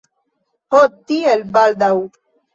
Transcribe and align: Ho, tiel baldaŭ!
Ho, 0.75 0.79
tiel 1.11 1.45
baldaŭ! 1.59 1.93